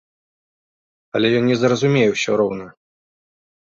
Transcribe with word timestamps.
Але 1.19 1.27
ён 1.41 1.47
не 1.51 1.61
зразумее 1.67 2.05
ўсё 2.17 2.31
роўна. 2.45 2.65